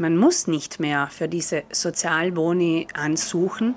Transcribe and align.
Man 0.00 0.16
muss 0.16 0.48
nicht 0.48 0.80
mehr 0.80 1.06
für 1.06 1.28
diese 1.28 1.62
Sozialboni 1.70 2.88
ansuchen. 2.94 3.76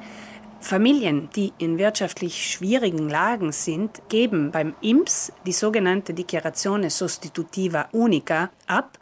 Familien, 0.60 1.30
die 1.36 1.54
in 1.60 1.78
wirtschaftlich 1.78 2.52
schwierigen 2.52 3.08
Lagen 3.08 3.52
sind, 3.52 4.02
geben 4.10 4.50
beim 4.50 4.74
IMS 4.82 5.32
die 5.46 5.52
sogenannte 5.52 6.16
Dichiarazione 6.16 6.90
Sostitutiva 6.90 7.90
Unica 7.92 8.50
ab. 8.66 8.98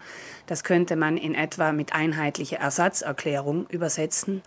Das 0.48 0.66
könnte 0.66 0.98
man 0.98 1.16
in 1.16 1.36
etwa 1.36 1.72
mit 1.72 1.94
einheitlicher 1.94 2.58
Ersatzerklärung 2.58 3.66
übersetzen. 3.70 4.42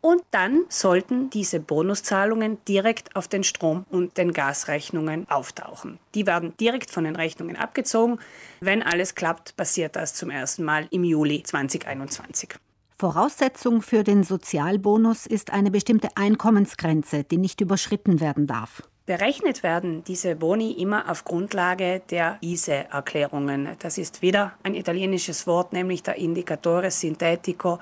Und 0.00 0.22
dann 0.30 0.64
sollten 0.70 1.28
diese 1.28 1.60
Bonuszahlungen 1.60 2.58
direkt 2.66 3.14
auf 3.16 3.28
den 3.28 3.44
Strom- 3.44 3.84
und 3.90 4.16
den 4.16 4.32
Gasrechnungen 4.32 5.28
auftauchen. 5.28 5.98
Die 6.14 6.26
werden 6.26 6.54
direkt 6.58 6.90
von 6.90 7.04
den 7.04 7.16
Rechnungen 7.16 7.56
abgezogen. 7.56 8.18
Wenn 8.60 8.82
alles 8.82 9.14
klappt, 9.14 9.56
passiert 9.56 9.96
das 9.96 10.14
zum 10.14 10.30
ersten 10.30 10.64
Mal 10.64 10.88
im 10.90 11.04
Juli 11.04 11.42
2021. 11.42 12.54
Voraussetzung 12.98 13.82
für 13.82 14.04
den 14.04 14.24
Sozialbonus 14.24 15.26
ist 15.26 15.52
eine 15.52 15.70
bestimmte 15.70 16.08
Einkommensgrenze, 16.16 17.24
die 17.24 17.38
nicht 17.38 17.60
überschritten 17.60 18.20
werden 18.20 18.46
darf. 18.46 18.82
Berechnet 19.06 19.62
werden 19.62 20.04
diese 20.04 20.36
Boni 20.36 20.72
immer 20.72 21.10
auf 21.10 21.24
Grundlage 21.24 22.00
der 22.10 22.38
ISE-Erklärungen. 22.42 23.70
Das 23.80 23.98
ist 23.98 24.22
wieder 24.22 24.52
ein 24.62 24.74
italienisches 24.74 25.46
Wort, 25.46 25.72
nämlich 25.72 26.02
der 26.02 26.16
Indicatore 26.16 26.90
Sintetico 26.90 27.80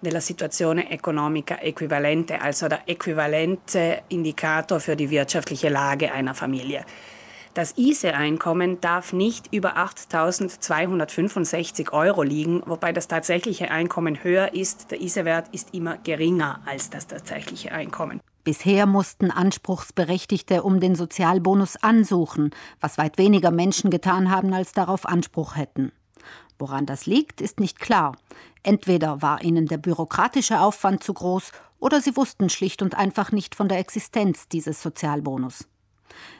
della 0.00 0.20
situazione 0.20 0.90
economica 0.90 1.60
equivalente, 1.60 2.40
also 2.40 2.68
der 2.68 2.82
äquivalente 2.86 4.02
Indikator 4.08 4.80
für 4.80 4.96
die 4.96 5.10
wirtschaftliche 5.10 5.68
Lage 5.68 6.12
einer 6.12 6.34
Familie. 6.34 6.84
Das 7.56 7.76
ISE-Einkommen 7.78 8.80
darf 8.82 9.14
nicht 9.14 9.50
über 9.50 9.78
8.265 9.78 11.90
Euro 11.92 12.22
liegen, 12.22 12.62
wobei 12.66 12.92
das 12.92 13.08
tatsächliche 13.08 13.70
Einkommen 13.70 14.22
höher 14.22 14.52
ist. 14.52 14.90
Der 14.90 15.00
ISE-Wert 15.00 15.48
ist 15.52 15.72
immer 15.72 15.96
geringer 15.96 16.60
als 16.66 16.90
das 16.90 17.06
tatsächliche 17.06 17.72
Einkommen. 17.72 18.20
Bisher 18.44 18.84
mussten 18.84 19.30
Anspruchsberechtigte 19.30 20.62
um 20.62 20.80
den 20.80 20.96
Sozialbonus 20.96 21.82
ansuchen, 21.82 22.50
was 22.78 22.98
weit 22.98 23.16
weniger 23.16 23.50
Menschen 23.50 23.90
getan 23.90 24.30
haben, 24.30 24.52
als 24.52 24.72
darauf 24.72 25.06
Anspruch 25.06 25.56
hätten. 25.56 25.92
Woran 26.58 26.86
das 26.86 27.06
liegt, 27.06 27.40
ist 27.40 27.60
nicht 27.60 27.80
klar. 27.80 28.16
Entweder 28.62 29.22
war 29.22 29.42
ihnen 29.42 29.66
der 29.66 29.78
bürokratische 29.78 30.60
Aufwand 30.60 31.02
zu 31.04 31.12
groß 31.14 31.52
oder 31.78 32.00
sie 32.00 32.16
wussten 32.16 32.48
schlicht 32.48 32.82
und 32.82 32.94
einfach 32.94 33.32
nicht 33.32 33.54
von 33.54 33.68
der 33.68 33.78
Existenz 33.78 34.48
dieses 34.48 34.82
Sozialbonus. 34.82 35.68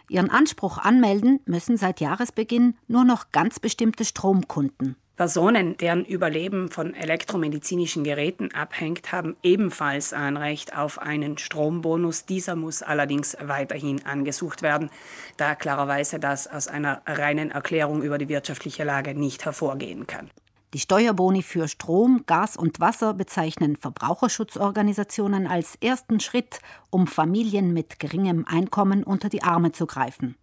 Ihren 0.08 0.30
Anspruch 0.30 0.78
anmelden 0.78 1.40
müssen 1.44 1.76
seit 1.76 2.00
Jahresbeginn 2.00 2.76
nur 2.86 3.04
noch 3.04 3.32
ganz 3.32 3.60
bestimmte 3.60 4.04
Stromkunden. 4.04 4.96
Personen, 5.16 5.78
deren 5.78 6.04
Überleben 6.04 6.70
von 6.70 6.92
elektromedizinischen 6.92 8.04
Geräten 8.04 8.52
abhängt, 8.52 9.12
haben 9.12 9.34
ebenfalls 9.42 10.12
ein 10.12 10.36
Recht 10.36 10.76
auf 10.76 10.98
einen 10.98 11.38
Strombonus. 11.38 12.26
Dieser 12.26 12.54
muss 12.54 12.82
allerdings 12.82 13.34
weiterhin 13.40 14.04
angesucht 14.04 14.60
werden, 14.60 14.90
da 15.38 15.54
klarerweise 15.54 16.18
das 16.18 16.46
aus 16.46 16.68
einer 16.68 17.00
reinen 17.06 17.50
Erklärung 17.50 18.02
über 18.02 18.18
die 18.18 18.28
wirtschaftliche 18.28 18.84
Lage 18.84 19.14
nicht 19.14 19.46
hervorgehen 19.46 20.06
kann. 20.06 20.30
Die 20.74 20.80
Steuerboni 20.80 21.42
für 21.42 21.66
Strom, 21.66 22.24
Gas 22.26 22.58
und 22.58 22.80
Wasser 22.80 23.14
bezeichnen 23.14 23.76
Verbraucherschutzorganisationen 23.76 25.46
als 25.46 25.76
ersten 25.80 26.20
Schritt, 26.20 26.60
um 26.90 27.06
Familien 27.06 27.72
mit 27.72 27.98
geringem 27.98 28.44
Einkommen 28.46 29.02
unter 29.02 29.30
die 29.30 29.42
Arme 29.42 29.72
zu 29.72 29.86
greifen. 29.86 30.36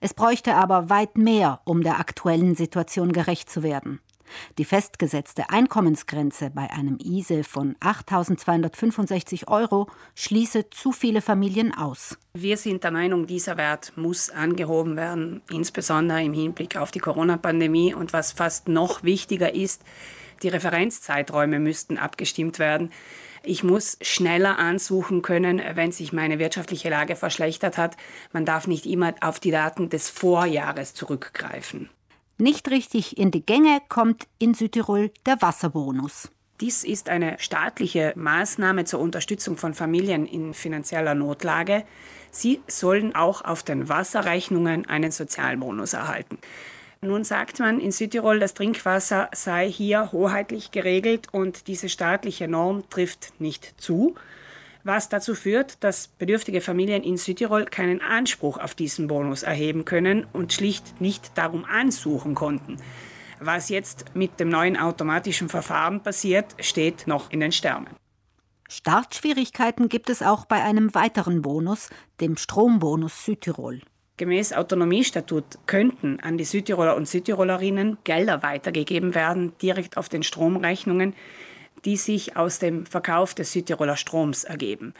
Es 0.00 0.14
bräuchte 0.14 0.54
aber 0.54 0.90
weit 0.90 1.16
mehr, 1.18 1.60
um 1.64 1.82
der 1.82 1.98
aktuellen 1.98 2.54
Situation 2.54 3.12
gerecht 3.12 3.50
zu 3.50 3.64
werden. 3.64 4.00
Die 4.58 4.64
festgesetzte 4.64 5.50
Einkommensgrenze 5.50 6.50
bei 6.50 6.70
einem 6.70 6.98
ISE 7.02 7.44
von 7.44 7.76
8.265 7.76 9.48
Euro 9.48 9.88
schließe 10.14 10.70
zu 10.70 10.92
viele 10.92 11.22
Familien 11.22 11.74
aus. 11.74 12.18
Wir 12.34 12.56
sind 12.56 12.84
der 12.84 12.90
Meinung, 12.90 13.26
dieser 13.26 13.56
Wert 13.56 13.92
muss 13.96 14.30
angehoben 14.30 14.96
werden, 14.96 15.42
insbesondere 15.50 16.22
im 16.22 16.32
Hinblick 16.32 16.76
auf 16.76 16.90
die 16.90 16.98
Corona-Pandemie. 16.98 17.94
Und 17.94 18.12
was 18.12 18.32
fast 18.32 18.68
noch 18.68 19.02
wichtiger 19.02 19.54
ist, 19.54 19.82
die 20.42 20.48
Referenzzeiträume 20.48 21.58
müssten 21.58 21.98
abgestimmt 21.98 22.58
werden. 22.58 22.90
Ich 23.44 23.64
muss 23.64 23.98
schneller 24.00 24.58
ansuchen 24.58 25.22
können, 25.22 25.60
wenn 25.74 25.90
sich 25.90 26.12
meine 26.12 26.38
wirtschaftliche 26.38 26.90
Lage 26.90 27.16
verschlechtert 27.16 27.76
hat. 27.76 27.96
Man 28.32 28.44
darf 28.44 28.66
nicht 28.66 28.86
immer 28.86 29.14
auf 29.20 29.40
die 29.40 29.50
Daten 29.50 29.88
des 29.88 30.08
Vorjahres 30.10 30.94
zurückgreifen. 30.94 31.90
Nicht 32.42 32.72
richtig 32.72 33.18
in 33.18 33.30
die 33.30 33.46
Gänge 33.46 33.80
kommt 33.88 34.26
in 34.40 34.52
Südtirol 34.52 35.12
der 35.26 35.40
Wasserbonus. 35.40 36.28
Dies 36.60 36.82
ist 36.82 37.08
eine 37.08 37.38
staatliche 37.38 38.12
Maßnahme 38.16 38.84
zur 38.84 38.98
Unterstützung 38.98 39.56
von 39.56 39.74
Familien 39.74 40.26
in 40.26 40.52
finanzieller 40.52 41.14
Notlage. 41.14 41.84
Sie 42.32 42.60
sollen 42.66 43.14
auch 43.14 43.44
auf 43.44 43.62
den 43.62 43.88
Wasserrechnungen 43.88 44.86
einen 44.86 45.12
Sozialbonus 45.12 45.92
erhalten. 45.92 46.38
Nun 47.00 47.22
sagt 47.22 47.60
man 47.60 47.78
in 47.78 47.92
Südtirol, 47.92 48.40
das 48.40 48.54
Trinkwasser 48.54 49.30
sei 49.32 49.70
hier 49.70 50.10
hoheitlich 50.10 50.72
geregelt 50.72 51.28
und 51.30 51.68
diese 51.68 51.88
staatliche 51.88 52.48
Norm 52.48 52.82
trifft 52.90 53.34
nicht 53.38 53.80
zu 53.80 54.16
was 54.84 55.08
dazu 55.08 55.34
führt, 55.34 55.82
dass 55.84 56.08
bedürftige 56.08 56.60
Familien 56.60 57.02
in 57.02 57.16
Südtirol 57.16 57.64
keinen 57.66 58.00
Anspruch 58.00 58.58
auf 58.58 58.74
diesen 58.74 59.06
Bonus 59.06 59.42
erheben 59.42 59.84
können 59.84 60.26
und 60.32 60.52
schlicht 60.52 61.00
nicht 61.00 61.36
darum 61.36 61.64
ansuchen 61.64 62.34
konnten. 62.34 62.76
Was 63.40 63.68
jetzt 63.68 64.14
mit 64.14 64.38
dem 64.38 64.48
neuen 64.48 64.76
automatischen 64.76 65.48
Verfahren 65.48 66.02
passiert, 66.02 66.54
steht 66.60 67.06
noch 67.06 67.30
in 67.30 67.40
den 67.40 67.52
Sternen. 67.52 67.88
Startschwierigkeiten 68.68 69.88
gibt 69.88 70.08
es 70.08 70.22
auch 70.22 70.46
bei 70.46 70.62
einem 70.62 70.94
weiteren 70.94 71.42
Bonus, 71.42 71.90
dem 72.20 72.36
Strombonus 72.36 73.24
Südtirol. 73.24 73.80
Gemäß 74.16 74.52
Autonomiestatut 74.52 75.44
könnten 75.66 76.20
an 76.20 76.38
die 76.38 76.44
Südtiroler 76.44 76.96
und 76.96 77.08
Südtirolerinnen 77.08 77.98
Gelder 78.04 78.42
weitergegeben 78.42 79.14
werden, 79.14 79.52
direkt 79.60 79.96
auf 79.96 80.08
den 80.08 80.22
Stromrechnungen, 80.22 81.14
die 81.84 81.96
sich 81.96 82.36
aus 82.36 82.58
dem 82.58 82.86
Verkauf 82.86 83.34
des 83.34 83.52
Südtiroler 83.52 83.96
Stroms 83.96 84.44
ergeben. 84.44 84.94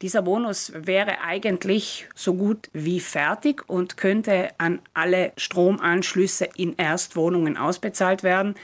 Dieser 0.00 0.22
Bonus 0.22 0.72
wäre 0.76 1.22
eigentlich 1.22 2.08
so 2.14 2.34
gut 2.34 2.70
wie 2.72 3.00
fertig 3.00 3.68
und 3.68 3.96
könnte 3.96 4.50
an 4.58 4.80
alle 4.94 5.32
Stromanschlüsse 5.36 6.48
in 6.54 6.76
Erstwohnungen 6.76 7.56
ausbezahlt 7.56 8.22
werden. 8.22 8.54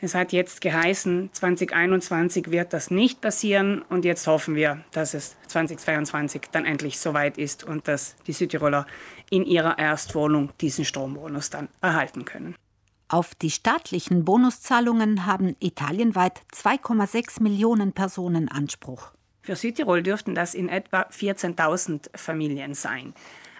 Es 0.00 0.14
hat 0.14 0.32
jetzt 0.32 0.60
geheißen, 0.60 1.30
2021 1.32 2.52
wird 2.52 2.72
das 2.72 2.92
nicht 2.92 3.20
passieren 3.20 3.82
und 3.88 4.04
jetzt 4.04 4.28
hoffen 4.28 4.54
wir, 4.54 4.84
dass 4.92 5.14
es 5.14 5.36
2022 5.48 6.42
dann 6.52 6.64
endlich 6.64 7.00
soweit 7.00 7.36
ist 7.36 7.64
und 7.64 7.88
dass 7.88 8.14
die 8.28 8.32
Südtiroler 8.32 8.86
in 9.30 9.44
ihrer 9.44 9.80
Erstwohnung 9.80 10.50
diesen 10.60 10.84
Strombonus 10.84 11.50
dann 11.50 11.68
erhalten 11.80 12.24
können. 12.24 12.54
Auf 13.10 13.34
die 13.34 13.50
staatlichen 13.50 14.26
Bonuszahlungen 14.26 15.24
haben 15.24 15.56
italienweit 15.60 16.42
2,6 16.54 17.42
Millionen 17.42 17.92
Personen 17.92 18.50
Anspruch. 18.50 19.12
Für 19.40 19.56
Südtirol 19.56 20.02
dürften 20.02 20.34
das 20.34 20.54
in 20.54 20.68
etwa 20.68 21.06
14.000 21.10 22.10
Familien 22.14 22.74
sein. 22.74 23.14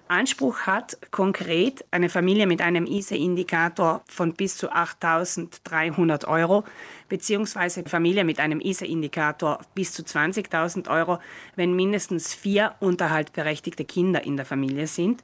Anspruch 0.06 0.60
hat 0.60 0.98
konkret 1.10 1.84
eine 1.90 2.10
Familie 2.10 2.46
mit 2.46 2.60
einem 2.60 2.84
ISE-Indikator 2.86 4.02
von 4.06 4.34
bis 4.34 4.58
zu 4.58 4.70
8.300 4.70 6.26
Euro, 6.26 6.64
beziehungsweise 7.08 7.84
Familie 7.84 8.24
mit 8.24 8.40
einem 8.40 8.60
ISE-Indikator 8.60 9.60
bis 9.74 9.94
zu 9.94 10.02
20.000 10.02 10.90
Euro, 10.90 11.20
wenn 11.56 11.74
mindestens 11.74 12.34
vier 12.34 12.74
unterhaltberechtigte 12.80 13.86
Kinder 13.86 14.24
in 14.24 14.36
der 14.36 14.44
Familie 14.46 14.86
sind 14.86 15.22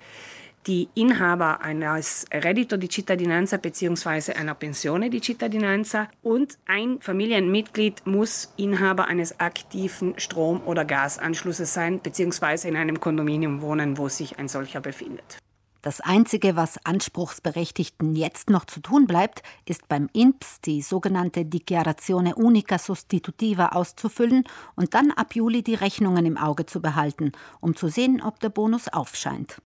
die 0.67 0.89
Inhaber 0.95 1.61
eines 1.61 2.25
Reddito 2.33 2.77
di 2.77 2.89
Cittadinanza 2.89 3.59
bzw. 3.59 4.33
einer 4.33 4.55
Pensione 4.55 5.11
di 5.11 5.21
Cittadinanza 5.21 6.09
und 6.23 6.59
ein 6.67 7.01
Familienmitglied 7.01 8.07
muss 8.07 8.53
Inhaber 8.57 9.07
eines 9.07 9.41
aktiven 9.41 10.19
Strom- 10.19 10.63
oder 10.67 10.85
Gasanschlusses 10.85 11.75
sein 11.75 12.01
bzw. 12.01 12.69
in 12.69 12.77
einem 12.77 13.01
Kondominium 13.01 13.61
wohnen, 13.61 13.99
wo 13.99 14.09
sich 14.09 14.39
ein 14.39 14.49
solcher 14.49 14.81
befindet. 14.81 15.39
Das 15.85 16.01
Einzige, 16.01 16.57
was 16.57 16.79
Anspruchsberechtigten 16.87 18.17
jetzt 18.17 18.49
noch 18.49 18.65
zu 18.65 18.81
tun 18.81 19.07
bleibt, 19.07 19.43
ist 19.67 19.87
beim 19.87 20.09
INPS 20.15 20.63
die 20.63 20.81
sogenannte 20.81 21.45
Dichiarazione 21.45 22.37
Unica 22.37 22.79
Sostitutiva 22.79 23.69
auszufüllen 23.69 24.45
und 24.77 24.95
dann 24.95 25.11
ab 25.11 25.35
Juli 25.35 25.63
die 25.63 25.75
Rechnungen 25.75 26.25
im 26.25 26.39
Auge 26.39 26.65
zu 26.65 26.81
behalten, 26.81 27.33
um 27.61 27.77
zu 27.77 27.89
sehen, 27.89 28.23
ob 28.23 28.41
der 28.41 28.49
Bonus 28.49 28.89
aufscheint. 28.89 29.59